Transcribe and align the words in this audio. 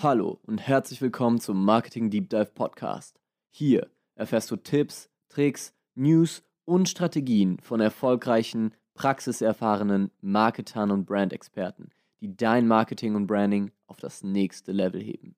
Hallo 0.00 0.38
und 0.46 0.58
herzlich 0.58 1.02
willkommen 1.02 1.40
zum 1.40 1.64
Marketing 1.64 2.08
Deep 2.08 2.30
Dive 2.30 2.52
Podcast. 2.54 3.18
Hier 3.50 3.90
erfährst 4.14 4.48
du 4.48 4.54
Tipps, 4.54 5.10
Tricks, 5.28 5.74
News 5.96 6.44
und 6.64 6.88
Strategien 6.88 7.58
von 7.58 7.80
erfolgreichen, 7.80 8.74
praxiserfahrenen 8.94 10.12
Marketern 10.20 10.92
und 10.92 11.04
Brandexperten, 11.04 11.90
die 12.20 12.36
dein 12.36 12.68
Marketing 12.68 13.16
und 13.16 13.26
Branding 13.26 13.72
auf 13.88 13.96
das 13.96 14.22
nächste 14.22 14.70
Level 14.70 15.02
heben. 15.02 15.34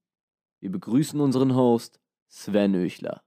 Wir 0.60 0.70
begrüßen 0.70 1.18
unseren 1.18 1.54
Host 1.54 1.98
Sven 2.28 2.74
Öchler. 2.74 3.22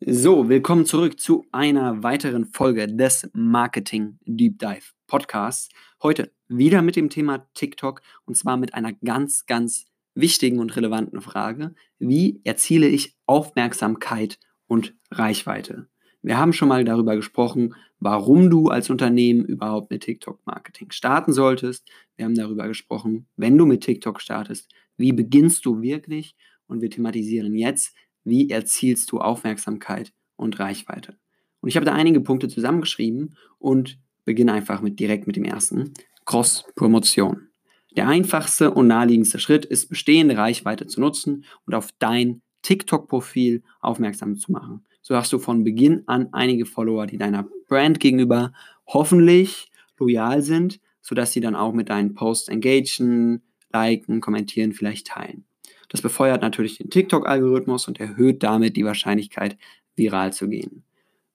So, 0.00 0.48
willkommen 0.48 0.86
zurück 0.86 1.20
zu 1.20 1.46
einer 1.52 2.02
weiteren 2.02 2.46
Folge 2.46 2.88
des 2.88 3.30
Marketing 3.32 4.18
Deep 4.24 4.58
Dive 4.58 4.92
Podcasts. 5.06 5.68
Heute 6.02 6.32
wieder 6.48 6.82
mit 6.82 6.96
dem 6.96 7.10
Thema 7.10 7.46
TikTok 7.54 8.02
und 8.24 8.36
zwar 8.36 8.56
mit 8.56 8.74
einer 8.74 8.92
ganz, 8.92 9.46
ganz 9.46 9.89
wichtigen 10.14 10.58
und 10.58 10.74
relevanten 10.76 11.20
Frage, 11.20 11.74
wie 11.98 12.40
erziele 12.44 12.88
ich 12.88 13.16
Aufmerksamkeit 13.26 14.38
und 14.66 14.94
Reichweite? 15.10 15.88
Wir 16.22 16.38
haben 16.38 16.52
schon 16.52 16.68
mal 16.68 16.84
darüber 16.84 17.16
gesprochen, 17.16 17.74
warum 17.98 18.50
du 18.50 18.68
als 18.68 18.90
Unternehmen 18.90 19.44
überhaupt 19.44 19.90
mit 19.90 20.02
TikTok-Marketing 20.02 20.90
starten 20.90 21.32
solltest. 21.32 21.88
Wir 22.16 22.26
haben 22.26 22.34
darüber 22.34 22.68
gesprochen, 22.68 23.26
wenn 23.36 23.56
du 23.56 23.64
mit 23.64 23.82
TikTok 23.82 24.20
startest, 24.20 24.70
wie 24.96 25.12
beginnst 25.12 25.64
du 25.64 25.80
wirklich? 25.80 26.36
Und 26.66 26.82
wir 26.82 26.90
thematisieren 26.90 27.56
jetzt, 27.56 27.96
wie 28.22 28.50
erzielst 28.50 29.10
du 29.10 29.18
Aufmerksamkeit 29.18 30.12
und 30.36 30.58
Reichweite? 30.60 31.16
Und 31.60 31.68
ich 31.68 31.76
habe 31.76 31.86
da 31.86 31.92
einige 31.92 32.20
Punkte 32.20 32.48
zusammengeschrieben 32.48 33.36
und 33.58 33.98
beginne 34.24 34.52
einfach 34.52 34.82
mit 34.82 35.00
direkt 35.00 35.26
mit 35.26 35.36
dem 35.36 35.44
ersten. 35.44 35.94
Cross-Promotion. 36.26 37.49
Der 37.96 38.08
einfachste 38.08 38.70
und 38.70 38.86
naheliegendste 38.86 39.38
Schritt 39.38 39.64
ist, 39.64 39.88
bestehende 39.88 40.36
Reichweite 40.36 40.86
zu 40.86 41.00
nutzen 41.00 41.44
und 41.66 41.74
auf 41.74 41.88
dein 41.98 42.42
TikTok-Profil 42.62 43.62
aufmerksam 43.80 44.36
zu 44.36 44.52
machen. 44.52 44.84
So 45.02 45.16
hast 45.16 45.32
du 45.32 45.38
von 45.38 45.64
Beginn 45.64 46.02
an 46.06 46.28
einige 46.32 46.66
Follower, 46.66 47.06
die 47.06 47.18
deiner 47.18 47.48
Brand 47.68 48.00
gegenüber 48.00 48.52
hoffentlich 48.86 49.70
loyal 49.98 50.42
sind, 50.42 50.80
sodass 51.00 51.32
sie 51.32 51.40
dann 51.40 51.56
auch 51.56 51.72
mit 51.72 51.88
deinen 51.88 52.14
Posts 52.14 52.48
engagen, 52.48 53.42
liken, 53.72 54.20
kommentieren, 54.20 54.72
vielleicht 54.72 55.06
teilen. 55.06 55.44
Das 55.88 56.02
befeuert 56.02 56.42
natürlich 56.42 56.78
den 56.78 56.90
TikTok-Algorithmus 56.90 57.88
und 57.88 57.98
erhöht 57.98 58.42
damit 58.42 58.76
die 58.76 58.84
Wahrscheinlichkeit, 58.84 59.56
viral 59.96 60.32
zu 60.32 60.48
gehen. 60.48 60.84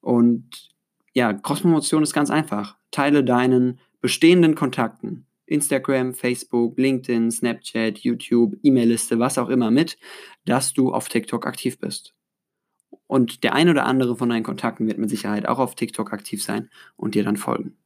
Und 0.00 0.70
ja, 1.12 1.32
Cross-Promotion 1.32 2.02
ist 2.02 2.14
ganz 2.14 2.30
einfach. 2.30 2.76
Teile 2.90 3.24
deinen 3.24 3.78
bestehenden 4.00 4.54
Kontakten 4.54 5.25
Instagram, 5.46 6.14
Facebook, 6.14 6.78
LinkedIn, 6.78 7.30
Snapchat, 7.30 7.98
YouTube, 7.98 8.56
E-Mail-Liste, 8.62 9.18
was 9.18 9.38
auch 9.38 9.48
immer 9.48 9.70
mit, 9.70 9.98
dass 10.44 10.72
du 10.72 10.92
auf 10.92 11.08
TikTok 11.08 11.46
aktiv 11.46 11.78
bist. 11.78 12.14
Und 13.06 13.44
der 13.44 13.54
ein 13.54 13.68
oder 13.68 13.86
andere 13.86 14.16
von 14.16 14.28
deinen 14.28 14.42
Kontakten 14.42 14.86
wird 14.86 14.98
mit 14.98 15.10
Sicherheit 15.10 15.46
auch 15.46 15.58
auf 15.58 15.74
TikTok 15.74 16.12
aktiv 16.12 16.42
sein 16.42 16.70
und 16.96 17.14
dir 17.14 17.24
dann 17.24 17.36
folgen. 17.36 17.76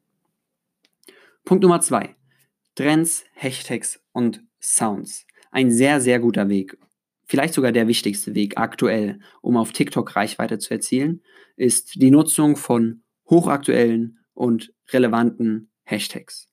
Punkt 1.44 1.62
Nummer 1.62 1.80
zwei. 1.80 2.16
Trends, 2.74 3.24
Hashtags 3.34 4.00
und 4.12 4.42
Sounds. 4.60 5.26
Ein 5.50 5.70
sehr, 5.70 6.00
sehr 6.00 6.20
guter 6.20 6.48
Weg. 6.48 6.78
Vielleicht 7.26 7.54
sogar 7.54 7.72
der 7.72 7.88
wichtigste 7.88 8.34
Weg 8.34 8.58
aktuell, 8.58 9.20
um 9.40 9.56
auf 9.56 9.72
TikTok 9.72 10.16
Reichweite 10.16 10.58
zu 10.58 10.74
erzielen, 10.74 11.22
ist 11.56 12.00
die 12.00 12.10
Nutzung 12.10 12.56
von 12.56 13.02
hochaktuellen 13.28 14.18
und 14.34 14.72
relevanten 14.90 15.70
Hashtags. 15.84 16.49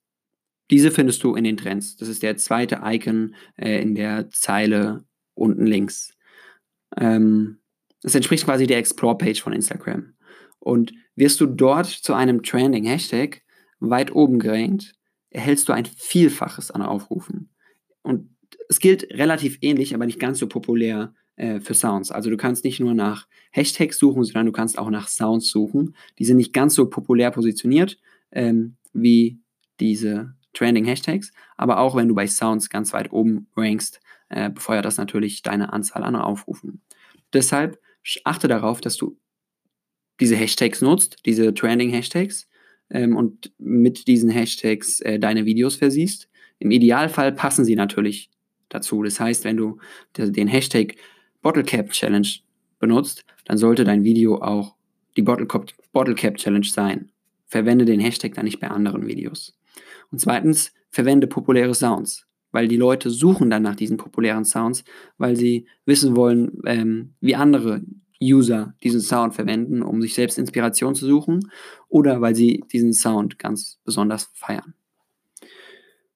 Diese 0.69 0.91
findest 0.91 1.23
du 1.23 1.35
in 1.35 1.43
den 1.43 1.57
Trends. 1.57 1.95
Das 1.95 2.09
ist 2.09 2.23
der 2.23 2.37
zweite 2.37 2.81
Icon 2.83 3.35
äh, 3.55 3.81
in 3.81 3.95
der 3.95 4.29
Zeile 4.29 5.05
unten 5.33 5.65
links. 5.65 6.13
Ähm, 6.97 7.59
das 8.01 8.15
entspricht 8.15 8.45
quasi 8.45 8.67
der 8.67 8.77
Explore-Page 8.77 9.41
von 9.41 9.53
Instagram. 9.53 10.13
Und 10.59 10.93
wirst 11.15 11.39
du 11.39 11.45
dort 11.45 11.87
zu 11.87 12.13
einem 12.13 12.43
Trending 12.43 12.85
Hashtag 12.85 13.41
weit 13.79 14.13
oben 14.13 14.39
gerankt, 14.39 14.93
erhältst 15.29 15.69
du 15.69 15.73
ein 15.73 15.85
Vielfaches 15.85 16.71
an 16.71 16.81
Aufrufen. 16.81 17.49
Und 18.01 18.29
es 18.69 18.79
gilt 18.79 19.03
relativ 19.11 19.57
ähnlich, 19.61 19.93
aber 19.93 20.05
nicht 20.05 20.19
ganz 20.19 20.39
so 20.39 20.47
populär 20.47 21.13
äh, 21.35 21.59
für 21.59 21.73
Sounds. 21.73 22.11
Also 22.11 22.29
du 22.29 22.37
kannst 22.37 22.63
nicht 22.63 22.79
nur 22.79 22.93
nach 22.93 23.27
Hashtags 23.51 23.97
suchen, 23.97 24.23
sondern 24.23 24.45
du 24.45 24.51
kannst 24.51 24.77
auch 24.77 24.89
nach 24.89 25.07
Sounds 25.07 25.49
suchen. 25.49 25.95
Die 26.19 26.25
sind 26.25 26.37
nicht 26.37 26.53
ganz 26.53 26.75
so 26.75 26.89
populär 26.89 27.31
positioniert 27.31 27.97
ähm, 28.31 28.75
wie 28.93 29.39
diese 29.79 30.36
Trending 30.57 30.85
Hashtags, 30.85 31.31
aber 31.55 31.79
auch 31.79 31.95
wenn 31.95 32.07
du 32.07 32.15
bei 32.15 32.27
Sounds 32.27 32.69
ganz 32.69 32.93
weit 32.93 33.11
oben 33.11 33.47
rankst, 33.55 33.99
äh, 34.29 34.49
befeuert 34.49 34.85
das 34.85 34.97
natürlich 34.97 35.41
deine 35.43 35.71
Anzahl 35.71 36.03
an 36.03 36.15
Aufrufen. 36.15 36.81
Deshalb 37.33 37.79
achte 38.23 38.47
darauf, 38.47 38.81
dass 38.81 38.97
du 38.97 39.17
diese 40.19 40.35
Hashtags 40.35 40.81
nutzt, 40.81 41.17
diese 41.25 41.53
Trending 41.53 41.91
Hashtags, 41.91 42.47
ähm, 42.89 43.15
und 43.15 43.51
mit 43.57 44.07
diesen 44.07 44.29
Hashtags 44.29 44.99
äh, 45.01 45.19
deine 45.19 45.45
Videos 45.45 45.75
versiehst. 45.75 46.29
Im 46.59 46.71
Idealfall 46.71 47.31
passen 47.33 47.65
sie 47.65 47.75
natürlich 47.75 48.29
dazu. 48.69 49.03
Das 49.03 49.19
heißt, 49.19 49.43
wenn 49.43 49.57
du 49.57 49.77
den 50.15 50.47
Hashtag 50.47 50.95
Bottle 51.41 51.63
Cap 51.63 51.91
Challenge 51.91 52.27
benutzt, 52.79 53.25
dann 53.45 53.57
sollte 53.57 53.83
dein 53.83 54.03
Video 54.03 54.41
auch 54.41 54.75
die 55.15 55.21
Bottle 55.21 55.45
Cap, 55.47 55.71
Bottle 55.91 56.15
Challenge 56.15 56.65
sein. 56.65 57.11
Verwende 57.45 57.85
den 57.85 57.99
Hashtag 57.99 58.33
dann 58.33 58.45
nicht 58.45 58.59
bei 58.59 58.69
anderen 58.69 59.05
Videos. 59.07 59.57
Und 60.11 60.19
zweitens, 60.19 60.73
verwende 60.89 61.27
populäre 61.27 61.75
Sounds, 61.75 62.25
weil 62.51 62.67
die 62.67 62.77
Leute 62.77 63.09
suchen 63.09 63.49
dann 63.49 63.63
nach 63.63 63.75
diesen 63.75 63.97
populären 63.97 64.45
Sounds, 64.45 64.83
weil 65.17 65.35
sie 65.35 65.67
wissen 65.85 66.15
wollen, 66.15 66.61
ähm, 66.65 67.13
wie 67.19 67.35
andere 67.35 67.81
User 68.21 68.73
diesen 68.83 69.01
Sound 69.01 69.35
verwenden, 69.35 69.83
um 69.83 70.01
sich 70.01 70.13
selbst 70.13 70.37
Inspiration 70.37 70.95
zu 70.95 71.05
suchen 71.05 71.51
oder 71.87 72.21
weil 72.21 72.35
sie 72.35 72.63
diesen 72.71 72.93
Sound 72.93 73.37
ganz 73.37 73.79
besonders 73.83 74.29
feiern. 74.33 74.73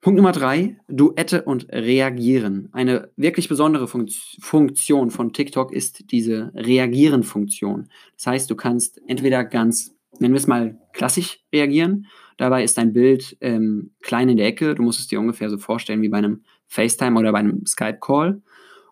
Punkt 0.02 0.18
Nummer 0.18 0.31
drei, 0.31 0.78
Duette 0.88 1.44
und 1.44 1.69
Reagieren. 1.69 2.69
Eine 2.72 3.12
wirklich 3.18 3.47
besondere 3.50 3.88
Funktion 3.88 5.12
von 5.12 5.31
TikTok 5.31 5.72
ist 5.72 6.12
diese 6.12 6.52
Reagieren-Funktion. 6.56 7.88
Das 8.18 8.25
heißt, 8.25 8.50
du 8.50 8.56
kannst 8.56 9.00
entweder 9.06 9.44
ganz, 9.44 9.94
nennen 10.18 10.34
wir 10.34 10.40
es 10.40 10.47
mal, 10.47 10.79
klassisch 10.94 11.44
reagieren 11.53 12.08
Dabei 12.41 12.63
ist 12.63 12.79
dein 12.79 12.91
Bild 12.91 13.38
ähm, 13.40 13.91
klein 14.02 14.28
in 14.28 14.38
der 14.38 14.47
Ecke. 14.47 14.74
Du 14.74 14.81
musst 14.81 15.00
es 15.00 15.06
dir 15.06 15.19
ungefähr 15.19 15.47
so 15.52 15.59
vorstellen 15.59 16.02
wie 16.02 16.09
bei 16.09 16.18
einem 16.18 16.41
FaceTime 16.69 17.19
oder 17.19 17.31
bei 17.31 17.38
einem 17.38 17.68
Skype-Call. 17.68 18.41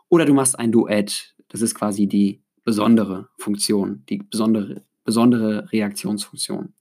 Oder 0.08 0.26
du 0.26 0.36
machst 0.36 0.60
ein 0.60 0.72
Duett. 0.72 1.34
Das 1.48 1.64
ist 1.64 1.74
quasi 1.74 2.06
die 2.06 2.44
besondere 2.64 3.28
Funktion, 3.40 4.04
die 4.08 4.20
besondere, 4.20 4.84
besondere 5.04 5.68
Reaktionsfunktion. 5.72 6.76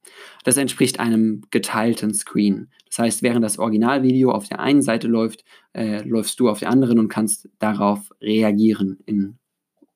Das 0.44 0.58
entspricht 0.58 1.00
einem 1.00 1.40
geteilten 1.50 2.12
Screen. 2.12 2.68
Das 2.90 2.98
heißt, 2.98 3.22
während 3.22 3.42
das 3.42 3.58
Originalvideo 3.58 4.30
auf 4.30 4.46
der 4.46 4.60
einen 4.60 4.82
Seite 4.82 5.08
läuft, 5.08 5.46
äh, 5.72 6.06
läufst 6.06 6.38
du 6.38 6.50
auf 6.50 6.58
der 6.58 6.68
anderen 6.68 6.98
und 6.98 7.08
kannst 7.08 7.48
darauf 7.58 8.10
reagieren 8.20 8.98
in 9.06 9.38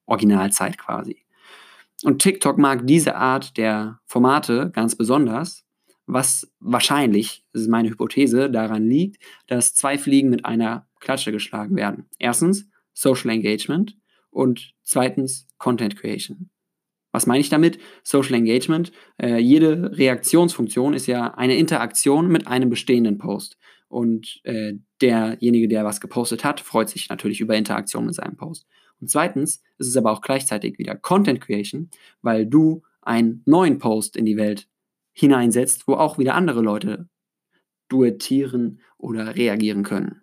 Originalzeit 0.07 0.79
quasi. 0.79 1.19
Und 2.03 2.23
TikTok 2.23 2.57
mag 2.57 2.87
diese 2.87 3.15
Art 3.15 3.59
der 3.59 4.01
Formate 4.07 4.71
ganz 4.73 4.97
besonders, 4.97 5.62
was 6.07 6.53
wahrscheinlich, 6.61 7.45
das 7.53 7.63
ist 7.63 7.69
meine 7.69 7.91
Hypothese, 7.91 8.51
daran 8.51 8.87
liegt, 8.89 9.23
dass 9.47 9.75
zwei 9.75 9.99
Fliegen 9.99 10.31
mit 10.31 10.45
einer 10.45 10.87
Klatsche 11.01 11.33
geschlagen 11.33 11.77
werden. 11.77 12.09
Erstens 12.19 12.69
Social 12.93 13.31
Engagement 13.31 13.97
und 14.31 14.75
zweitens 14.83 15.47
Content 15.59 15.97
Creation. 15.97 16.51
Was 17.13 17.27
meine 17.27 17.41
ich 17.41 17.51
damit? 17.51 17.79
Social 18.03 18.35
Engagement. 18.35 18.91
Äh, 19.19 19.39
jede 19.39 19.97
Reaktionsfunktion 19.97 20.95
ist 20.95 21.07
ja 21.07 21.35
eine 21.35 21.57
Interaktion 21.57 22.29
mit 22.29 22.47
einem 22.47 22.71
bestehenden 22.71 23.19
Post. 23.19 23.59
Und 23.89 24.41
äh, 24.45 24.73
derjenige, 25.03 25.69
der 25.69 25.85
was 25.85 26.01
gepostet 26.01 26.45
hat, 26.45 26.61
freut 26.61 26.89
sich 26.89 27.11
natürlich 27.11 27.41
über 27.41 27.55
Interaktion 27.55 28.07
mit 28.07 28.15
seinem 28.15 28.37
Post. 28.37 28.67
Und 29.01 29.11
zweitens 29.11 29.63
ist 29.77 29.89
es 29.89 29.97
aber 29.97 30.11
auch 30.11 30.23
gleichzeitig 30.23 30.79
wieder 30.79 30.97
Content 30.97 31.43
Creation, 31.43 31.91
weil 32.23 32.47
du 32.47 32.83
einen 33.03 33.43
neuen 33.45 33.79
Post 33.79 34.17
in 34.17 34.25
die 34.25 34.39
Welt 34.39 34.69
hineinsetzt, 35.13 35.87
wo 35.87 35.95
auch 35.95 36.19
wieder 36.19 36.35
andere 36.35 36.63
Leute 36.63 37.09
duettieren 37.89 38.81
oder 38.99 39.37
reagieren 39.37 39.83
können. 39.83 40.23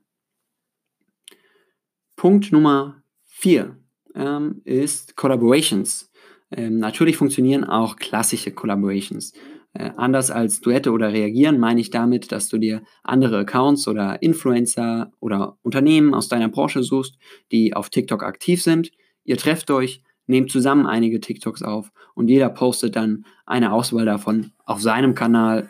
Punkt 2.16 2.52
Nummer 2.52 3.04
vier 3.26 3.78
ähm, 4.16 4.62
ist 4.66 5.16
Collaborations. 5.16 6.12
Ähm, 6.52 6.80
natürlich 6.80 7.18
funktionieren 7.18 7.64
auch 7.64 7.96
klassische 7.96 8.52
Collaborations. 8.52 9.34
Äh, 9.74 9.92
anders 9.98 10.32
als 10.32 10.62
Duette 10.62 10.92
oder 10.92 11.14
Reagieren 11.14 11.60
meine 11.60 11.80
ich 11.80 11.92
damit, 11.92 12.32
dass 12.32 12.50
du 12.50 12.58
dir 12.58 12.82
andere 13.04 13.40
Accounts 13.40 13.88
oder 13.88 14.22
Influencer 14.22 15.12
oder 15.20 15.58
Unternehmen 15.62 16.14
aus 16.16 16.28
deiner 16.28 16.50
Branche 16.50 16.82
suchst, 16.82 17.18
die 17.52 17.76
auf 17.76 17.90
TikTok 17.90 18.24
aktiv 18.24 18.64
sind. 18.64 18.92
Ihr 19.24 19.38
trefft 19.38 19.70
euch, 19.70 20.04
nehmt 20.30 20.52
zusammen 20.52 20.86
einige 20.86 21.20
TikToks 21.20 21.64
auf 21.64 21.92
und 22.14 22.30
jeder 22.30 22.50
postet 22.50 22.96
dann 22.96 23.26
eine 23.46 23.74
Auswahl 23.74 24.06
davon 24.06 24.52
auf 24.66 24.81
seinem 24.81 25.16
Kanal. 25.16 25.70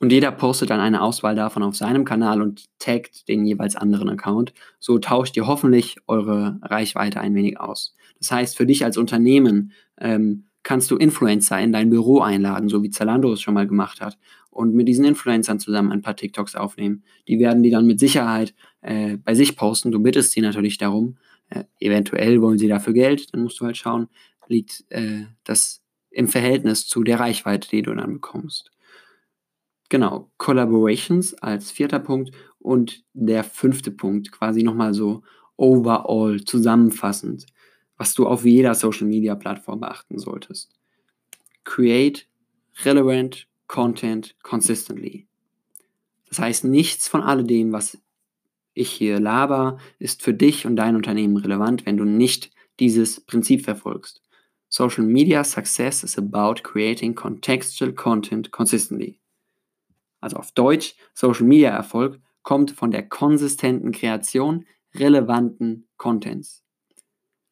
Und 0.00 0.10
jeder 0.12 0.32
postet 0.32 0.70
dann 0.70 0.80
eine 0.80 1.00
Auswahl 1.00 1.34
davon 1.34 1.62
auf 1.62 1.76
seinem 1.76 2.04
Kanal 2.04 2.42
und 2.42 2.64
taggt 2.78 3.28
den 3.28 3.46
jeweils 3.46 3.76
anderen 3.76 4.10
Account. 4.10 4.52
So 4.78 4.98
tauscht 4.98 5.36
ihr 5.36 5.46
hoffentlich 5.46 5.96
eure 6.06 6.58
Reichweite 6.62 7.20
ein 7.20 7.34
wenig 7.34 7.58
aus. 7.58 7.94
Das 8.18 8.30
heißt, 8.30 8.56
für 8.56 8.66
dich 8.66 8.84
als 8.84 8.98
Unternehmen 8.98 9.72
ähm, 9.98 10.44
kannst 10.62 10.90
du 10.90 10.96
Influencer 10.96 11.60
in 11.60 11.72
dein 11.72 11.90
Büro 11.90 12.20
einladen, 12.20 12.68
so 12.68 12.82
wie 12.82 12.90
Zalando 12.90 13.32
es 13.32 13.40
schon 13.40 13.54
mal 13.54 13.66
gemacht 13.66 14.00
hat, 14.00 14.18
und 14.50 14.74
mit 14.74 14.88
diesen 14.88 15.04
Influencern 15.04 15.60
zusammen 15.60 15.92
ein 15.92 16.02
paar 16.02 16.16
TikToks 16.16 16.54
aufnehmen. 16.54 17.04
Die 17.28 17.38
werden 17.38 17.62
die 17.62 17.70
dann 17.70 17.86
mit 17.86 18.00
Sicherheit 18.00 18.54
äh, 18.82 19.16
bei 19.16 19.34
sich 19.34 19.56
posten. 19.56 19.92
Du 19.92 20.00
bittest 20.00 20.32
sie 20.32 20.40
natürlich 20.40 20.78
darum. 20.78 21.16
Äh, 21.50 21.64
eventuell 21.80 22.40
wollen 22.40 22.58
sie 22.58 22.68
dafür 22.68 22.92
Geld, 22.92 23.32
dann 23.32 23.42
musst 23.42 23.60
du 23.60 23.66
halt 23.66 23.76
schauen, 23.76 24.08
liegt 24.48 24.84
äh, 24.90 25.26
das 25.44 25.82
im 26.10 26.28
Verhältnis 26.28 26.86
zu 26.86 27.02
der 27.02 27.20
Reichweite, 27.20 27.68
die 27.68 27.82
du 27.82 27.94
dann 27.94 28.14
bekommst. 28.14 28.70
Genau, 29.88 30.30
Collaborations 30.38 31.34
als 31.34 31.70
vierter 31.70 31.98
Punkt 31.98 32.30
und 32.58 33.04
der 33.12 33.44
fünfte 33.44 33.90
Punkt, 33.90 34.32
quasi 34.32 34.62
nochmal 34.62 34.94
so 34.94 35.22
overall 35.56 36.42
zusammenfassend, 36.44 37.46
was 37.96 38.14
du 38.14 38.26
auf 38.26 38.44
jeder 38.44 38.74
Social 38.74 39.06
Media 39.06 39.34
Plattform 39.34 39.80
beachten 39.80 40.18
solltest. 40.18 40.72
Create 41.64 42.26
relevant 42.84 43.46
content 43.66 44.34
consistently. 44.42 45.26
Das 46.28 46.38
heißt, 46.38 46.64
nichts 46.64 47.06
von 47.06 47.22
alledem, 47.22 47.72
was 47.72 47.98
ich 48.74 48.90
hier 48.90 49.20
laber, 49.20 49.78
ist 49.98 50.22
für 50.22 50.34
dich 50.34 50.66
und 50.66 50.76
dein 50.76 50.96
Unternehmen 50.96 51.36
relevant, 51.36 51.86
wenn 51.86 51.96
du 51.96 52.04
nicht 52.04 52.50
dieses 52.80 53.20
Prinzip 53.20 53.64
verfolgst. 53.64 54.22
Social 54.68 55.04
Media 55.04 55.44
Success 55.44 56.02
is 56.02 56.18
about 56.18 56.62
creating 56.62 57.14
contextual 57.14 57.92
content 57.92 58.50
consistently 58.50 59.20
also 60.24 60.38
auf 60.38 60.52
Deutsch, 60.52 60.96
Social 61.12 61.46
Media 61.46 61.70
Erfolg, 61.70 62.18
kommt 62.42 62.70
von 62.70 62.90
der 62.90 63.06
konsistenten 63.06 63.92
Kreation 63.92 64.64
relevanten 64.94 65.86
Contents. 65.98 66.64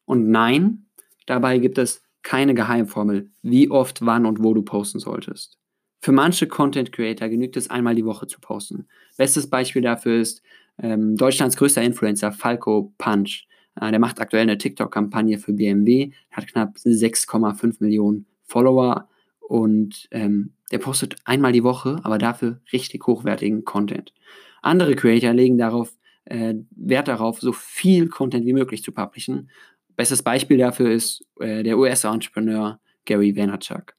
Und 0.05 0.29
nein, 0.29 0.87
dabei 1.27 1.59
gibt 1.59 1.77
es 1.77 2.01
keine 2.23 2.55
Geheimformel, 2.55 3.29
wie 3.43 3.69
oft, 3.69 4.03
wann 4.05 4.25
und 4.25 4.41
wo 4.41 4.55
du 4.55 4.63
posten 4.63 4.99
solltest. 4.99 5.59
Für 6.01 6.11
manche 6.11 6.47
Content 6.47 6.91
Creator 6.91 7.29
genügt 7.29 7.57
es 7.57 7.69
einmal 7.69 7.95
die 7.95 8.05
Woche 8.05 8.25
zu 8.25 8.41
posten. 8.41 8.87
Bestes 9.17 9.49
Beispiel 9.49 9.83
dafür 9.83 10.19
ist 10.19 10.41
ähm, 10.77 11.15
Deutschlands 11.15 11.57
größter 11.57 11.81
Influencer 11.81 12.31
Falco 12.31 12.93
Punch. 12.97 13.47
Äh, 13.79 13.91
der 13.91 13.99
macht 13.99 14.19
aktuell 14.19 14.43
eine 14.43 14.57
TikTok-Kampagne 14.57 15.37
für 15.37 15.53
BMW, 15.53 16.11
hat 16.31 16.47
knapp 16.47 16.75
6,5 16.77 17.77
Millionen 17.79 18.25
Follower 18.43 19.09
und 19.39 20.07
ähm, 20.11 20.53
der 20.71 20.79
postet 20.79 21.15
einmal 21.25 21.51
die 21.51 21.63
Woche, 21.63 21.99
aber 22.03 22.17
dafür 22.17 22.61
richtig 22.71 23.05
hochwertigen 23.05 23.63
Content. 23.63 24.13
Andere 24.61 24.95
Creator 24.95 25.33
legen 25.33 25.57
darauf 25.57 25.93
äh, 26.25 26.55
Wert 26.71 27.07
darauf, 27.07 27.39
so 27.39 27.51
viel 27.51 28.07
Content 28.07 28.45
wie 28.45 28.53
möglich 28.53 28.83
zu 28.83 28.91
publishen. 28.91 29.49
Bestes 29.95 30.23
Beispiel 30.23 30.57
dafür 30.57 30.91
ist 30.91 31.25
äh, 31.39 31.63
der 31.63 31.77
US-Entrepreneur 31.77 32.79
Gary 33.05 33.35
Vaynerchuk. 33.35 33.93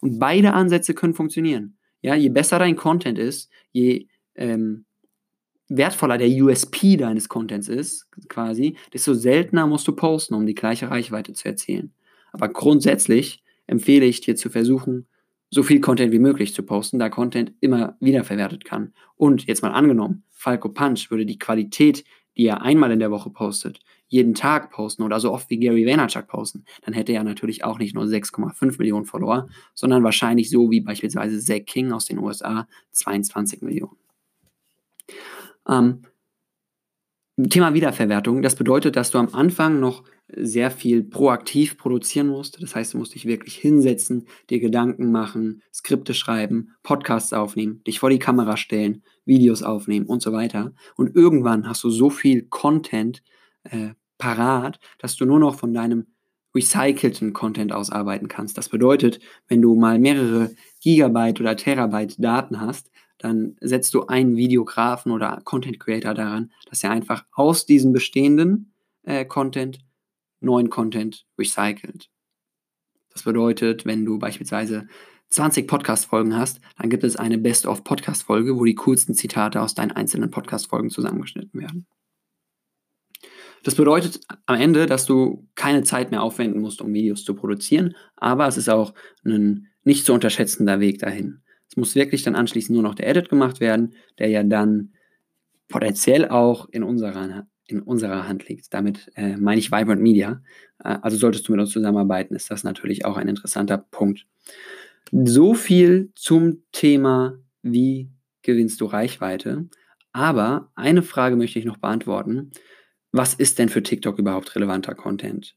Und 0.00 0.18
beide 0.18 0.52
Ansätze 0.52 0.94
können 0.94 1.14
funktionieren. 1.14 1.78
Ja, 2.02 2.14
je 2.14 2.28
besser 2.28 2.58
dein 2.58 2.76
Content 2.76 3.18
ist, 3.18 3.50
je 3.72 4.06
ähm, 4.34 4.84
wertvoller 5.70 6.18
der 6.18 6.28
USP 6.28 6.96
deines 6.96 7.28
Contents 7.28 7.68
ist, 7.68 8.08
quasi, 8.28 8.76
desto 8.92 9.14
seltener 9.14 9.66
musst 9.66 9.88
du 9.88 9.92
posten, 9.92 10.34
um 10.34 10.44
die 10.44 10.54
gleiche 10.54 10.90
Reichweite 10.90 11.32
zu 11.32 11.46
erzielen. 11.48 11.94
Aber 12.32 12.48
grundsätzlich 12.48 13.42
empfehle 13.66 14.04
ich 14.04 14.20
dir 14.20 14.36
zu 14.36 14.50
versuchen, 14.50 15.06
so 15.48 15.62
viel 15.62 15.80
Content 15.80 16.12
wie 16.12 16.18
möglich 16.18 16.54
zu 16.54 16.62
posten, 16.64 16.98
da 16.98 17.08
Content 17.08 17.52
immer 17.60 17.96
wiederverwertet 18.00 18.64
kann. 18.64 18.92
Und 19.16 19.46
jetzt 19.46 19.62
mal 19.62 19.72
angenommen, 19.72 20.24
Falco 20.30 20.68
Punch 20.68 21.10
würde 21.10 21.26
die 21.26 21.38
Qualität, 21.38 22.04
die 22.36 22.46
er 22.46 22.62
einmal 22.62 22.90
in 22.92 23.00
der 23.00 23.10
Woche 23.10 23.30
postet, 23.30 23.80
jeden 24.06 24.34
Tag 24.34 24.70
posten 24.72 25.02
oder 25.02 25.20
so 25.20 25.32
oft 25.32 25.50
wie 25.50 25.58
Gary 25.58 25.86
Vaynerchuk 25.86 26.26
posten, 26.26 26.64
dann 26.82 26.94
hätte 26.94 27.12
er 27.12 27.22
natürlich 27.22 27.64
auch 27.64 27.78
nicht 27.78 27.94
nur 27.94 28.04
6,5 28.04 28.78
Millionen 28.78 29.06
Follower, 29.06 29.48
sondern 29.74 30.02
wahrscheinlich 30.02 30.50
so 30.50 30.70
wie 30.70 30.80
beispielsweise 30.80 31.38
Zach 31.38 31.64
King 31.64 31.92
aus 31.92 32.06
den 32.06 32.18
USA 32.18 32.66
22 32.90 33.62
Millionen. 33.62 33.96
Ähm, 35.70 36.02
Thema 37.48 37.72
Wiederverwertung, 37.72 38.42
das 38.42 38.54
bedeutet, 38.54 38.96
dass 38.96 39.10
du 39.10 39.18
am 39.18 39.32
Anfang 39.32 39.80
noch 39.80 40.04
sehr 40.28 40.70
viel 40.70 41.02
proaktiv 41.02 41.78
produzieren 41.78 42.28
musst. 42.28 42.62
Das 42.62 42.74
heißt, 42.74 42.92
du 42.92 42.98
musst 42.98 43.14
dich 43.14 43.24
wirklich 43.24 43.56
hinsetzen, 43.56 44.26
dir 44.50 44.60
Gedanken 44.60 45.10
machen, 45.10 45.62
Skripte 45.72 46.12
schreiben, 46.12 46.74
Podcasts 46.82 47.32
aufnehmen, 47.32 47.82
dich 47.84 47.98
vor 47.98 48.10
die 48.10 48.18
Kamera 48.18 48.56
stellen, 48.56 49.02
Videos 49.24 49.62
aufnehmen 49.62 50.06
und 50.06 50.20
so 50.22 50.32
weiter. 50.32 50.74
Und 50.96 51.16
irgendwann 51.16 51.66
hast 51.66 51.82
du 51.82 51.90
so 51.90 52.10
viel 52.10 52.42
Content 52.42 53.22
äh, 53.64 53.90
parat, 54.18 54.78
dass 54.98 55.16
du 55.16 55.24
nur 55.24 55.38
noch 55.38 55.54
von 55.54 55.72
deinem 55.72 56.06
recycelten 56.54 57.32
Content 57.32 57.72
ausarbeiten 57.72 58.28
kannst. 58.28 58.58
Das 58.58 58.68
bedeutet, 58.68 59.20
wenn 59.48 59.62
du 59.62 59.74
mal 59.76 59.98
mehrere 59.98 60.50
Gigabyte 60.82 61.40
oder 61.40 61.56
Terabyte 61.56 62.22
Daten 62.22 62.60
hast, 62.60 62.90
dann 63.20 63.56
setzt 63.60 63.94
du 63.94 64.06
einen 64.06 64.36
Videografen 64.36 65.12
oder 65.12 65.40
Content 65.44 65.78
Creator 65.78 66.14
daran, 66.14 66.50
dass 66.68 66.82
er 66.82 66.90
einfach 66.90 67.24
aus 67.32 67.66
diesem 67.66 67.92
bestehenden 67.92 68.72
äh, 69.02 69.24
Content 69.24 69.78
neuen 70.40 70.70
Content 70.70 71.26
recycelt. 71.38 72.10
Das 73.12 73.24
bedeutet, 73.24 73.84
wenn 73.84 74.04
du 74.04 74.18
beispielsweise 74.18 74.88
20 75.28 75.68
Podcast-Folgen 75.68 76.36
hast, 76.36 76.60
dann 76.78 76.90
gibt 76.90 77.04
es 77.04 77.16
eine 77.16 77.38
Best-of-Podcast-Folge, 77.38 78.56
wo 78.56 78.64
die 78.64 78.74
coolsten 78.74 79.14
Zitate 79.14 79.60
aus 79.60 79.74
deinen 79.74 79.92
einzelnen 79.92 80.30
Podcast-Folgen 80.30 80.90
zusammengeschnitten 80.90 81.60
werden. 81.60 81.86
Das 83.62 83.74
bedeutet 83.74 84.20
am 84.46 84.56
Ende, 84.56 84.86
dass 84.86 85.04
du 85.04 85.46
keine 85.54 85.82
Zeit 85.82 86.10
mehr 86.10 86.22
aufwenden 86.22 86.62
musst, 86.62 86.80
um 86.80 86.92
Videos 86.94 87.24
zu 87.24 87.34
produzieren, 87.34 87.94
aber 88.16 88.48
es 88.48 88.56
ist 88.56 88.70
auch 88.70 88.94
ein 89.24 89.68
nicht 89.84 90.06
zu 90.06 90.14
unterschätzender 90.14 90.80
Weg 90.80 90.98
dahin. 90.98 91.42
Es 91.70 91.76
muss 91.76 91.94
wirklich 91.94 92.22
dann 92.24 92.34
anschließend 92.34 92.74
nur 92.74 92.82
noch 92.82 92.96
der 92.96 93.08
Edit 93.08 93.28
gemacht 93.28 93.60
werden, 93.60 93.94
der 94.18 94.28
ja 94.28 94.42
dann 94.42 94.92
potenziell 95.68 96.28
auch 96.28 96.68
in 96.70 96.82
unserer, 96.82 97.46
in 97.66 97.80
unserer 97.80 98.26
Hand 98.26 98.48
liegt. 98.48 98.74
Damit 98.74 99.10
äh, 99.14 99.36
meine 99.36 99.60
ich 99.60 99.70
Vibrant 99.70 100.02
Media. 100.02 100.42
Äh, 100.82 100.98
also 101.00 101.16
solltest 101.16 101.46
du 101.46 101.52
mit 101.52 101.60
uns 101.60 101.70
zusammenarbeiten, 101.70 102.34
ist 102.34 102.50
das 102.50 102.64
natürlich 102.64 103.04
auch 103.04 103.16
ein 103.16 103.28
interessanter 103.28 103.78
Punkt. 103.78 104.26
So 105.12 105.54
viel 105.54 106.10
zum 106.16 106.64
Thema, 106.72 107.38
wie 107.62 108.10
gewinnst 108.42 108.80
du 108.80 108.86
Reichweite. 108.86 109.68
Aber 110.12 110.72
eine 110.74 111.02
Frage 111.02 111.36
möchte 111.36 111.60
ich 111.60 111.64
noch 111.64 111.76
beantworten. 111.76 112.50
Was 113.12 113.34
ist 113.34 113.58
denn 113.60 113.68
für 113.68 113.82
TikTok 113.82 114.18
überhaupt 114.18 114.54
relevanter 114.56 114.94
Content? 114.94 115.56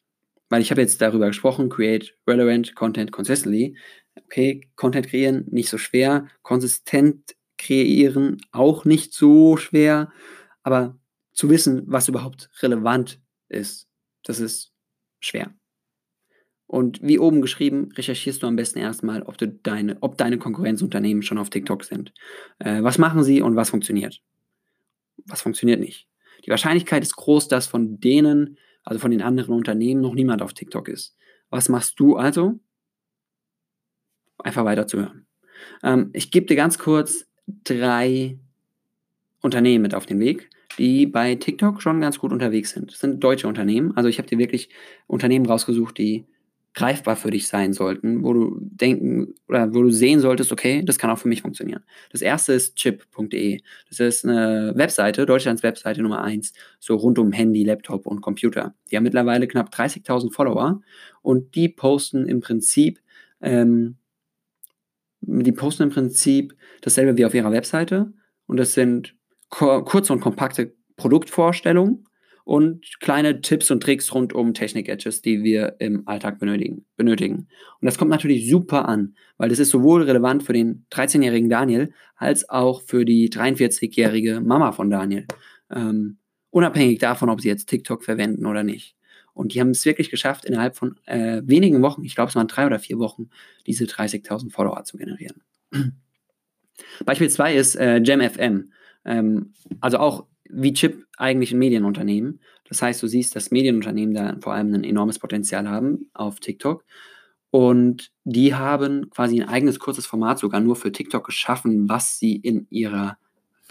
Weil 0.50 0.62
ich 0.62 0.70
habe 0.70 0.82
jetzt 0.82 1.01
darüber 1.01 1.27
gesprochen, 1.27 1.70
create 1.70 2.15
relevant 2.27 2.75
content 2.75 3.12
consistently 3.12 3.75
okay, 4.15 4.70
Content 4.75 5.08
kreieren 5.08 5.46
nicht 5.50 5.70
so 5.70 5.77
schwer, 5.77 6.27
konsistent 6.41 7.36
kreieren 7.58 8.38
auch 8.51 8.86
nicht 8.86 9.13
so 9.13 9.58
schwer, 9.58 10.12
aber 10.63 10.98
zu 11.34 11.50
wissen, 11.50 11.84
was 11.88 12.08
überhaupt 12.08 12.50
relevant 12.62 13.20
ist, 13.50 13.88
das 14.24 14.39
ist 14.39 14.72
schwer. 15.20 15.53
Und 16.67 17.01
wie 17.03 17.20
oben 17.20 17.41
geschrieben, 17.41 17.89
recherchierst 17.96 18.41
du 18.41 18.48
am 18.48 18.55
besten 18.55 18.79
erstmal, 18.79 19.22
ob, 19.24 19.38
du 19.38 19.48
deine, 19.48 19.98
ob 20.01 20.17
deine 20.17 20.38
Konkurrenzunternehmen 20.39 21.22
schon 21.22 21.38
auf 21.38 21.50
TikTok 21.50 21.84
sind. 21.84 22.13
Äh, 22.60 22.82
was 22.82 22.98
machen 22.98 23.24
sie 23.24 23.41
und 23.41 23.55
was 23.55 23.70
funktioniert? 23.70 24.22
Was 25.25 25.41
funktioniert 25.43 25.79
nicht? 25.79 26.08
Die 26.46 26.50
Wahrscheinlichkeit 26.50 27.03
ist 27.03 27.15
groß, 27.15 27.48
dass 27.48 27.67
von 27.67 28.00
denen, 28.00 28.58
also 28.84 29.00
von 29.00 29.12
den 29.12 29.22
anderen 29.22 29.53
Unternehmen, 29.53 30.01
noch 30.01 30.15
niemand 30.15 30.41
auf 30.41 30.53
TikTok 30.53 30.88
ist. 30.88 31.15
Was 31.50 31.70
machst 31.70 32.00
du 32.00 32.15
also? 32.15 32.60
Einfach 34.44 34.66
weiterzuhören. 34.66 35.26
Ähm, 35.84 36.10
ich 36.14 36.32
gebe 36.32 36.46
dir 36.46 36.56
ganz 36.56 36.78
kurz 36.78 37.26
drei 37.64 38.38
Unternehmen 39.42 39.82
mit 39.82 39.96
auf 39.96 40.06
den 40.06 40.20
Weg, 40.20 40.50
die 40.78 41.06
bei 41.06 41.36
TikTok 41.36 41.82
schon 41.82 42.02
ganz 42.02 42.20
gut 42.20 42.32
unterwegs 42.32 42.72
sind. 42.72 42.92
Das 42.92 43.00
sind 43.00 43.24
deutsche 43.24 43.48
Unternehmen. 43.48 43.96
Also 43.96 44.10
ich 44.10 44.18
habe 44.18 44.28
dir 44.28 44.38
wirklich 44.38 44.70
Unternehmen 45.08 45.46
rausgesucht, 45.46 45.98
die 45.98 46.26
greifbar 46.74 47.16
für 47.16 47.30
dich 47.30 47.48
sein 47.48 47.74
sollten, 47.74 48.24
wo 48.24 48.34
du 48.34 48.58
denken 48.60 49.36
oder 49.48 49.74
wo 49.74 49.84
du 49.84 49.92
sehen 49.92 50.20
solltest, 50.20 50.52
okay, 50.52 50.82
das 50.84 50.98
kann 50.98 51.12
auch 51.12 51.20
für 51.20 51.28
mich 51.28 51.44
funktionieren. 51.44 51.84
Das 52.12 52.22
erste 52.22 52.54
ist 52.54 52.76
chip.de. 52.76 53.62
Das 53.90 54.00
ist 54.00 54.26
eine 54.26 54.74
Webseite, 54.76 55.26
Deutschlands 55.28 55.62
Webseite 55.62 56.02
Nummer 56.02 56.24
eins, 56.24 56.54
so 56.80 56.96
rund 56.96 57.20
um 57.20 57.32
Handy, 57.32 57.64
Laptop 57.64 58.08
und 58.08 58.22
Computer. 58.22 58.74
Die 58.90 58.98
haben 58.98 59.04
mittlerweile 59.04 59.48
knapp 59.48 59.72
30.000 59.72 60.34
Follower 60.34 60.82
und 61.22 61.54
die 61.54 61.70
posten 61.70 62.28
im 62.28 62.42
Prinzip 62.42 63.00
ähm, 63.42 63.98
die 65.25 65.51
posten 65.51 65.84
im 65.84 65.89
Prinzip 65.89 66.53
dasselbe 66.82 67.18
wie 67.18 67.25
auf 67.25 67.34
ihrer 67.34 67.51
Webseite 67.51 68.13
und 68.46 68.58
das 68.58 68.74
sind 68.74 69.15
kurze 69.50 70.13
und 70.13 70.20
kompakte 70.20 70.74
Produktvorstellungen 70.96 72.06
und 72.44 73.00
kleine 73.00 73.42
Tipps 73.42 73.72
und 73.72 73.82
Tricks 73.82 74.13
rund 74.13 74.34
um 74.34 74.53
Technik-Edges, 74.53 75.22
die 75.22 75.44
wir 75.44 75.75
im 75.80 76.08
Alltag 76.08 76.39
benötigen, 76.39 76.86
benötigen. 76.98 77.48
Und 77.80 77.86
das 77.86 77.98
kommt 77.98 78.12
natürlich 78.12 78.50
super 78.50 78.88
an, 78.88 79.15
weil 79.38 79.50
das 79.50 79.60
ist 79.60 79.70
sowohl 79.70 80.03
relevant 80.03 80.44
für 80.44 80.53
den 80.53 80.86
13-jährigen 80.92 81.50
Daniel 81.50 81.94
als 82.15 82.50
auch 82.50 82.82
für 82.82 83.06
die 83.06 83.30
43-jährige 83.30 84.42
Mama 84.42 84.74
von 84.74 84.89
Daniel. 84.89 85.25
Ähm, 85.72 86.18
unabhängig 86.50 87.00
davon, 87.00 87.30
ob 87.30 87.39
sie 87.39 87.48
jetzt 87.48 87.70
TikTok 87.70 88.03
verwenden 88.03 88.46
oder 88.46 88.63
nicht. 88.63 88.96
Und 89.34 89.54
die 89.54 89.60
haben 89.60 89.72
es 89.72 89.86
wirklich 89.86 90.12
geschafft, 90.12 90.46
innerhalb 90.46 90.75
von 90.75 91.00
äh, 91.06 91.42
wenigen 91.44 91.82
Wochen, 91.82 92.04
ich 92.04 92.16
glaube 92.16 92.30
es 92.30 92.36
waren 92.36 92.48
drei 92.48 92.66
oder 92.66 92.80
vier 92.80 93.00
Wochen, 93.00 93.30
diese 93.66 93.86
30.000 93.86 94.52
Follower 94.52 94.84
zu 94.84 94.98
generieren. 94.98 95.42
Beispiel 97.06 97.30
2 97.30 97.56
ist 97.56 97.75
äh, 97.75 97.98
JamFM. 97.98 98.72
Ähm, 99.06 99.54
also 99.82 99.98
auch 99.98 100.25
wie 100.50 100.74
Chip 100.74 101.06
eigentlich 101.18 101.52
ein 101.52 101.60
Medienunternehmen. 101.60 102.40
Das 102.70 102.82
heißt, 102.82 103.02
du 103.02 103.08
siehst, 103.08 103.36
dass 103.36 103.52
Medienunternehmen 103.52 104.13
da 104.13 104.38
vor 104.42 104.54
allem 104.54 104.74
ein 104.74 104.84
enormes 104.84 105.20
Potenzial 105.20 105.68
haben 105.68 106.10
auf 106.13 106.40
TikTok. 106.40 106.86
Und 107.50 108.12
die 108.24 108.56
haben 108.56 109.10
quasi 109.10 109.42
ein 109.42 109.48
eigenes 109.48 109.80
kurzes 109.80 110.06
Format 110.06 110.40
sogar 110.40 110.60
nur 110.60 110.75
für 110.75 110.92
TikTok 110.92 111.25
geschaffen, 111.25 111.88
was 111.88 112.18
sie 112.18 112.36
in 112.36 112.66
ihrer 112.70 113.18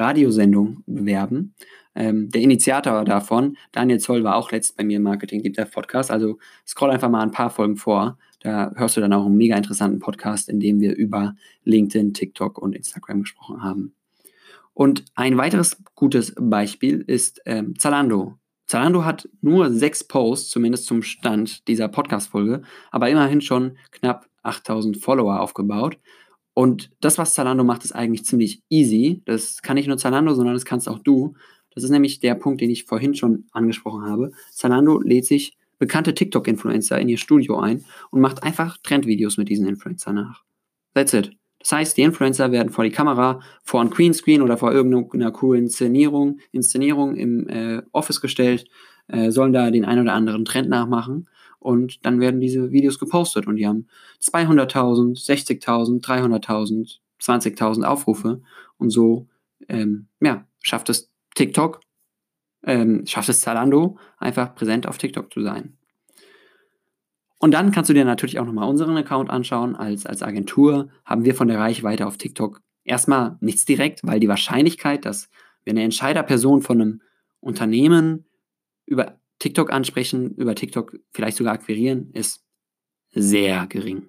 Radiosendung 0.02 0.82
bewerben. 0.87 1.54
Ähm, 1.94 2.30
der 2.30 2.40
Initiator 2.40 3.04
davon, 3.04 3.56
Daniel 3.71 4.00
Zoll, 4.00 4.25
war 4.25 4.37
auch 4.37 4.50
letzt 4.50 4.76
bei 4.76 4.85
mir 4.85 4.97
im 4.97 5.02
Marketing 5.02 5.42
Deep 5.42 5.54
Dive 5.54 5.71
Podcast. 5.71 6.11
Also 6.11 6.38
scroll 6.66 6.90
einfach 6.90 7.11
mal 7.11 7.23
ein 7.23 7.30
paar 7.30 7.50
Folgen 7.50 7.76
vor. 7.76 8.18
Da 8.40 8.73
hörst 8.75 8.97
du 8.97 9.00
dann 9.00 9.12
auch 9.12 9.26
einen 9.26 9.37
mega 9.37 9.56
interessanten 9.56 10.00
Podcast, 10.00 10.49
in 10.49 10.59
dem 10.59 10.80
wir 10.80 10.97
über 10.97 11.35
LinkedIn, 11.64 12.14
TikTok 12.14 12.59
und 12.59 12.75
Instagram 12.75 13.21
gesprochen 13.21 13.62
haben. 13.62 13.94
Und 14.75 15.04
ein 15.14 15.37
weiteres 15.37 15.76
gutes 15.94 16.35
Beispiel 16.38 17.04
ist 17.06 17.40
ähm, 17.44 17.78
Zalando. 17.78 18.38
Zalando 18.66 19.04
hat 19.04 19.28
nur 19.42 19.71
sechs 19.71 20.02
Posts, 20.02 20.49
zumindest 20.49 20.87
zum 20.87 21.02
Stand 21.02 21.68
dieser 21.68 21.88
Podcast-Folge, 21.88 22.62
aber 22.90 23.11
immerhin 23.11 23.42
schon 23.42 23.76
knapp 23.90 24.26
8000 24.42 24.97
Follower 24.97 25.40
aufgebaut. 25.40 25.99
Und 26.54 26.90
das, 27.00 27.18
was 27.18 27.35
Zalando 27.35 27.64
macht, 27.64 27.85
ist 27.85 27.92
eigentlich 27.92 28.25
ziemlich 28.25 28.62
easy. 28.68 29.23
Das 29.25 29.62
kann 29.62 29.76
nicht 29.76 29.88
nur 29.88 29.97
Zalando, 29.97 30.35
sondern 30.35 30.54
das 30.54 30.64
kannst 30.64 30.88
auch 30.88 30.99
du. 30.99 31.35
Das 31.75 31.85
ist 31.85 31.90
nämlich 31.90 32.21
der 32.21 32.35
Punkt, 32.35 32.61
den 32.61 32.71
ich 32.71 32.85
vorhin 32.85 33.14
schon 33.14 33.47
angesprochen 33.52 34.04
habe. 34.04 34.32
Zalando 34.50 35.00
lädt 35.00 35.25
sich 35.25 35.56
bekannte 35.78 36.14
TikTok-Influencer 36.14 37.00
in 37.00 37.09
ihr 37.09 37.16
Studio 37.16 37.59
ein 37.59 37.85
und 38.11 38.21
macht 38.21 38.42
einfach 38.42 38.76
Trendvideos 38.82 39.38
mit 39.38 39.49
diesen 39.49 39.66
Influencer 39.66 40.12
nach. 40.12 40.44
That's 40.94 41.14
it. 41.14 41.32
Das 41.59 41.73
heißt, 41.73 41.97
die 41.97 42.02
Influencer 42.02 42.52
werden 42.52 42.71
vor 42.71 42.85
die 42.85 42.90
Kamera, 42.90 43.40
vor 43.62 43.80
ein 43.80 43.90
Greenscreen 43.90 44.42
oder 44.42 44.59
vor 44.59 44.73
irgendeiner 44.73 45.30
coolen 45.30 45.64
Inszenierung, 45.64 46.38
Inszenierung 46.50 47.16
im 47.16 47.49
äh, 47.49 47.82
Office 47.92 48.21
gestellt, 48.21 48.66
äh, 49.09 49.30
sollen 49.30 49.52
da 49.52 49.71
den 49.71 49.85
einen 49.85 50.02
oder 50.02 50.12
anderen 50.12 50.44
Trend 50.44 50.68
nachmachen 50.68 51.28
und 51.62 52.04
dann 52.04 52.21
werden 52.21 52.40
diese 52.40 52.73
Videos 52.73 52.99
gepostet 52.99 53.47
und 53.47 53.57
die 53.57 53.66
haben 53.66 53.87
200.000, 54.21 55.25
60.000, 55.25 56.02
300.000, 56.02 56.99
20.000 57.21 57.85
Aufrufe 57.85 58.42
und 58.78 58.90
so 58.90 59.28
ähm, 59.69 60.09
ja, 60.21 60.47
schafft 60.61 60.88
es 60.88 61.11
TikTok, 61.35 61.81
ähm, 62.64 63.07
schafft 63.07 63.28
es 63.28 63.40
Zalando, 63.40 63.99
einfach 64.19 64.54
präsent 64.54 64.87
auf 64.87 64.99
TikTok 64.99 65.33
zu 65.33 65.42
sein. 65.42 65.76
Und 67.38 67.52
dann 67.52 67.73
kannst 67.73 67.90
du 67.90 67.95
dir 67.95 68.04
natürlich 68.04 68.38
auch 68.38 68.47
nochmal 68.47 68.69
unseren 68.69 68.97
Account 68.97 69.28
anschauen. 69.28 69.75
Als, 69.75 70.07
als 70.07 70.23
Agentur 70.23 70.90
haben 71.04 71.25
wir 71.25 71.35
von 71.35 71.49
der 71.49 71.59
Reichweite 71.59 72.07
auf 72.07 72.16
TikTok 72.16 72.61
erstmal 72.85 73.37
nichts 73.40 73.64
direkt, 73.64 74.00
weil 74.04 74.21
die 74.21 74.28
Wahrscheinlichkeit, 74.28 75.04
dass 75.04 75.28
wir 75.64 75.73
eine 75.73 75.83
Entscheiderperson 75.83 76.62
von 76.62 76.81
einem 76.81 77.02
Unternehmen 77.40 78.26
über 78.87 79.19
TikTok 79.42 79.72
ansprechen, 79.72 80.37
über 80.37 80.54
TikTok 80.54 81.00
vielleicht 81.11 81.37
sogar 81.37 81.54
akquirieren, 81.54 82.12
ist 82.12 82.44
sehr 83.11 83.66
gering. 83.66 84.06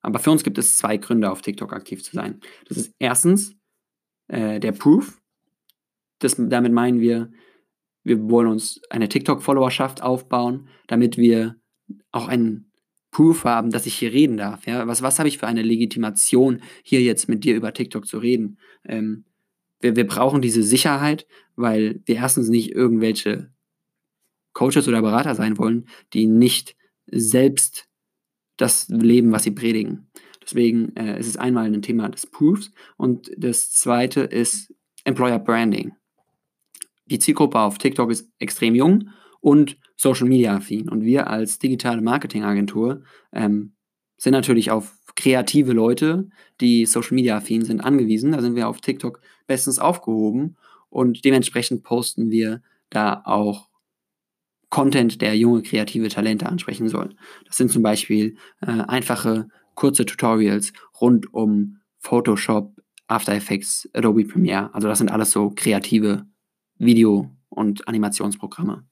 Aber 0.00 0.20
für 0.20 0.30
uns 0.30 0.44
gibt 0.44 0.58
es 0.58 0.76
zwei 0.76 0.96
Gründe, 0.96 1.28
auf 1.28 1.42
TikTok 1.42 1.72
aktiv 1.72 2.04
zu 2.04 2.14
sein. 2.14 2.40
Das 2.68 2.78
ist 2.78 2.94
erstens 3.00 3.56
äh, 4.28 4.60
der 4.60 4.70
Proof. 4.70 5.20
Das, 6.20 6.36
damit 6.38 6.72
meinen 6.72 7.00
wir, 7.00 7.32
wir 8.04 8.30
wollen 8.30 8.46
uns 8.46 8.80
eine 8.90 9.08
TikTok-Followerschaft 9.08 10.02
aufbauen, 10.02 10.68
damit 10.86 11.16
wir 11.16 11.56
auch 12.12 12.28
einen 12.28 12.70
Proof 13.10 13.42
haben, 13.42 13.70
dass 13.70 13.86
ich 13.86 13.96
hier 13.96 14.12
reden 14.12 14.36
darf. 14.36 14.68
Ja? 14.68 14.86
Was, 14.86 15.02
was 15.02 15.18
habe 15.18 15.28
ich 15.28 15.38
für 15.38 15.48
eine 15.48 15.62
Legitimation, 15.62 16.62
hier 16.84 17.02
jetzt 17.02 17.28
mit 17.28 17.42
dir 17.42 17.56
über 17.56 17.74
TikTok 17.74 18.06
zu 18.06 18.18
reden? 18.18 18.56
Ähm, 18.84 19.24
wir, 19.80 19.96
wir 19.96 20.06
brauchen 20.06 20.40
diese 20.40 20.62
Sicherheit, 20.62 21.26
weil 21.56 22.02
wir 22.04 22.14
erstens 22.14 22.48
nicht 22.48 22.70
irgendwelche 22.70 23.50
Coaches 24.52 24.88
oder 24.88 25.02
Berater 25.02 25.34
sein 25.34 25.58
wollen, 25.58 25.86
die 26.12 26.26
nicht 26.26 26.76
selbst 27.06 27.88
das 28.56 28.88
leben, 28.88 29.32
was 29.32 29.44
sie 29.44 29.52
predigen. 29.52 30.10
Deswegen 30.42 30.94
äh, 30.96 31.18
ist 31.18 31.28
es 31.28 31.36
einmal 31.36 31.66
ein 31.66 31.82
Thema 31.82 32.08
des 32.08 32.26
Proofs 32.26 32.72
und 32.96 33.30
das 33.36 33.70
zweite 33.70 34.22
ist 34.22 34.74
Employer 35.04 35.38
Branding. 35.38 35.92
Die 37.06 37.18
Zielgruppe 37.18 37.58
auf 37.58 37.78
TikTok 37.78 38.10
ist 38.10 38.30
extrem 38.38 38.74
jung 38.74 39.10
und 39.40 39.78
Social 39.96 40.28
Media 40.28 40.56
affin. 40.56 40.88
Und 40.88 41.04
wir 41.04 41.28
als 41.28 41.58
digitale 41.58 42.02
Marketingagentur 42.02 43.02
ähm, 43.32 43.74
sind 44.16 44.32
natürlich 44.32 44.70
auf 44.70 44.96
kreative 45.16 45.72
Leute, 45.72 46.28
die 46.60 46.86
Social 46.86 47.14
Media 47.14 47.36
affin 47.36 47.64
sind, 47.64 47.80
angewiesen. 47.80 48.32
Da 48.32 48.40
sind 48.40 48.54
wir 48.54 48.68
auf 48.68 48.80
TikTok 48.80 49.20
bestens 49.46 49.78
aufgehoben 49.78 50.56
und 50.88 51.24
dementsprechend 51.24 51.82
posten 51.82 52.30
wir 52.30 52.62
da 52.90 53.22
auch 53.24 53.68
Content, 54.70 55.20
der 55.20 55.36
junge 55.36 55.62
kreative 55.62 56.08
Talente 56.08 56.46
ansprechen 56.46 56.88
soll. 56.88 57.14
Das 57.46 57.56
sind 57.56 57.70
zum 57.70 57.82
Beispiel 57.82 58.36
äh, 58.60 58.70
einfache, 58.70 59.48
kurze 59.74 60.06
Tutorials 60.06 60.72
rund 61.00 61.32
um 61.34 61.78
Photoshop, 61.98 62.72
After 63.08 63.34
Effects, 63.34 63.88
Adobe 63.92 64.24
Premiere. 64.24 64.72
Also 64.72 64.88
das 64.88 64.98
sind 64.98 65.10
alles 65.10 65.32
so 65.32 65.50
kreative 65.50 66.24
Video- 66.78 67.30
und 67.48 67.86
Animationsprogramme. 67.88 68.84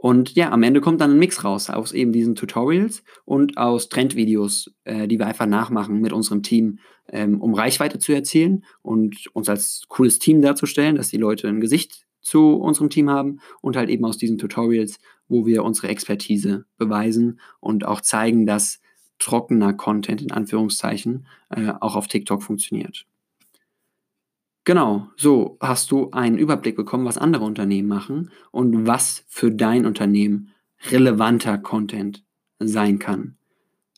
Und 0.00 0.34
ja, 0.34 0.50
am 0.50 0.62
Ende 0.62 0.80
kommt 0.80 1.02
dann 1.02 1.10
ein 1.10 1.18
Mix 1.18 1.44
raus 1.44 1.68
aus 1.68 1.92
eben 1.92 2.10
diesen 2.10 2.34
Tutorials 2.34 3.02
und 3.26 3.58
aus 3.58 3.90
Trendvideos, 3.90 4.72
äh, 4.84 5.06
die 5.06 5.18
wir 5.18 5.26
einfach 5.26 5.44
nachmachen 5.44 6.00
mit 6.00 6.14
unserem 6.14 6.42
Team, 6.42 6.78
ähm, 7.10 7.38
um 7.42 7.52
Reichweite 7.52 7.98
zu 7.98 8.12
erzielen 8.12 8.64
und 8.80 9.26
uns 9.34 9.50
als 9.50 9.82
cooles 9.88 10.18
Team 10.18 10.40
darzustellen, 10.40 10.96
dass 10.96 11.08
die 11.08 11.18
Leute 11.18 11.48
ein 11.48 11.60
Gesicht 11.60 12.06
zu 12.22 12.54
unserem 12.54 12.88
Team 12.88 13.10
haben 13.10 13.40
und 13.60 13.76
halt 13.76 13.90
eben 13.90 14.06
aus 14.06 14.16
diesen 14.16 14.38
Tutorials, 14.38 15.00
wo 15.28 15.44
wir 15.44 15.64
unsere 15.64 15.88
Expertise 15.88 16.64
beweisen 16.78 17.38
und 17.60 17.84
auch 17.84 18.00
zeigen, 18.00 18.46
dass 18.46 18.80
trockener 19.18 19.74
Content 19.74 20.22
in 20.22 20.32
Anführungszeichen 20.32 21.26
äh, 21.50 21.74
auch 21.78 21.94
auf 21.94 22.08
TikTok 22.08 22.42
funktioniert. 22.42 23.04
Genau, 24.64 25.08
so 25.16 25.56
hast 25.60 25.90
du 25.90 26.10
einen 26.10 26.38
Überblick 26.38 26.76
bekommen, 26.76 27.06
was 27.06 27.18
andere 27.18 27.44
Unternehmen 27.44 27.88
machen 27.88 28.30
und 28.50 28.86
was 28.86 29.24
für 29.28 29.50
dein 29.50 29.86
Unternehmen 29.86 30.50
relevanter 30.90 31.58
Content 31.58 32.24
sein 32.58 32.98
kann. 32.98 33.36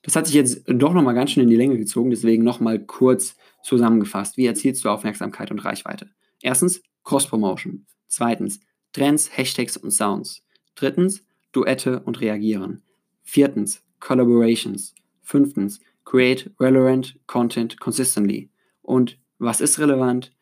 Das 0.02 0.16
hat 0.16 0.26
sich 0.26 0.34
jetzt 0.34 0.62
doch 0.66 0.94
nochmal 0.94 1.14
ganz 1.14 1.30
schön 1.30 1.44
in 1.44 1.48
die 1.48 1.56
Länge 1.56 1.78
gezogen, 1.78 2.10
deswegen 2.10 2.42
nochmal 2.42 2.78
kurz 2.80 3.36
zusammengefasst. 3.62 4.36
Wie 4.36 4.46
erzielst 4.46 4.84
du 4.84 4.88
Aufmerksamkeit 4.88 5.50
und 5.50 5.64
Reichweite? 5.64 6.10
Erstens, 6.40 6.82
Cross-Promotion. 7.04 7.86
Zweitens, 8.08 8.60
Trends, 8.92 9.36
Hashtags 9.36 9.76
und 9.76 9.90
Sounds. 9.90 10.42
Drittens, 10.74 11.24
Duette 11.52 12.00
und 12.00 12.20
Reagieren. 12.20 12.82
Viertens, 13.22 13.82
Collaborations. 14.00 14.94
Fünftens, 15.22 15.80
Create 16.04 16.50
relevant 16.58 17.18
content 17.26 17.78
consistently. 17.78 18.50
Und 18.82 19.18
was 19.38 19.60
ist 19.60 19.78
relevant? 19.78 20.32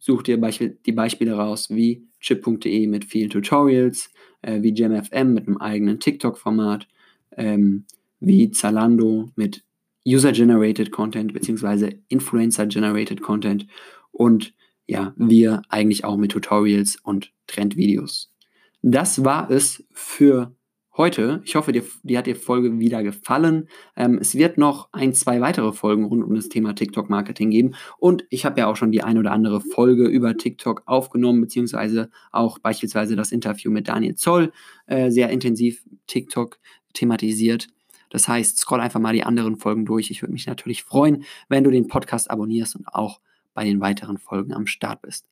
Such 0.00 0.22
dir 0.22 0.38
die 0.38 0.92
Beispiele 0.92 1.32
raus, 1.32 1.70
wie 1.70 2.06
chip.de 2.20 2.86
mit 2.86 3.04
vielen 3.04 3.30
Tutorials, 3.30 4.10
äh, 4.42 4.62
wie 4.62 4.74
JamFM 4.74 5.32
mit 5.32 5.46
einem 5.46 5.58
eigenen 5.58 6.00
TikTok-Format, 6.00 6.88
ähm, 7.36 7.84
wie 8.20 8.50
Zalando 8.50 9.30
mit 9.36 9.64
User-Generated 10.06 10.90
Content 10.90 11.32
bzw. 11.32 11.96
Influencer-Generated 12.08 13.20
Content 13.20 13.66
und 14.10 14.54
ja, 14.86 15.12
wir 15.16 15.62
eigentlich 15.68 16.04
auch 16.04 16.16
mit 16.16 16.32
Tutorials 16.32 16.96
und 17.02 17.32
Trendvideos. 17.46 18.32
Das 18.80 19.24
war 19.24 19.50
es 19.50 19.84
für 19.92 20.54
heute. 20.98 21.40
Ich 21.44 21.54
hoffe, 21.54 21.72
dir, 21.72 21.84
dir 22.02 22.18
hat 22.18 22.26
die 22.26 22.34
Folge 22.34 22.78
wieder 22.78 23.02
gefallen. 23.02 23.68
Ähm, 23.96 24.18
es 24.20 24.34
wird 24.34 24.58
noch 24.58 24.92
ein, 24.92 25.14
zwei 25.14 25.40
weitere 25.40 25.72
Folgen 25.72 26.04
rund 26.04 26.24
um 26.24 26.34
das 26.34 26.48
Thema 26.48 26.74
TikTok-Marketing 26.74 27.50
geben. 27.50 27.74
Und 27.98 28.26
ich 28.28 28.44
habe 28.44 28.60
ja 28.60 28.66
auch 28.66 28.76
schon 28.76 28.92
die 28.92 29.02
ein 29.02 29.16
oder 29.16 29.32
andere 29.32 29.60
Folge 29.60 30.06
über 30.06 30.36
TikTok 30.36 30.82
aufgenommen, 30.86 31.40
beziehungsweise 31.40 32.10
auch 32.32 32.58
beispielsweise 32.58 33.16
das 33.16 33.32
Interview 33.32 33.70
mit 33.70 33.88
Daniel 33.88 34.16
Zoll, 34.16 34.52
äh, 34.86 35.10
sehr 35.10 35.30
intensiv 35.30 35.82
TikTok 36.06 36.58
thematisiert. 36.92 37.68
Das 38.10 38.26
heißt, 38.26 38.58
scroll 38.58 38.80
einfach 38.80 39.00
mal 39.00 39.12
die 39.12 39.24
anderen 39.24 39.56
Folgen 39.56 39.86
durch. 39.86 40.10
Ich 40.10 40.22
würde 40.22 40.32
mich 40.32 40.46
natürlich 40.46 40.82
freuen, 40.82 41.24
wenn 41.48 41.64
du 41.64 41.70
den 41.70 41.86
Podcast 41.86 42.30
abonnierst 42.30 42.76
und 42.76 42.88
auch 42.88 43.20
bei 43.54 43.64
den 43.64 43.80
weiteren 43.80 44.18
Folgen 44.18 44.52
am 44.52 44.66
Start 44.66 45.02
bist. 45.02 45.28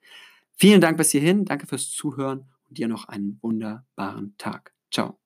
Vielen 0.54 0.80
Dank 0.80 0.96
bis 0.96 1.10
hierhin. 1.10 1.44
Danke 1.44 1.66
fürs 1.66 1.90
Zuhören 1.90 2.46
und 2.68 2.78
dir 2.78 2.88
noch 2.88 3.08
einen 3.08 3.38
wunderbaren 3.42 4.34
Tag. 4.38 4.72
Ciao. 4.90 5.25